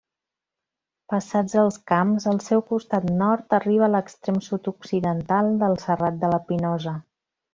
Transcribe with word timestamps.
Passats 1.13 1.55
als 1.63 1.75
camps, 1.91 2.25
al 2.31 2.39
seu 2.45 2.63
costat 2.71 3.05
nord, 3.21 3.45
arriba 3.59 3.91
l'extrem 3.97 4.41
sud-occidental 4.47 5.53
del 5.65 5.79
Serrat 5.85 6.19
de 6.25 6.35
la 6.35 6.43
Pinosa. 6.51 6.97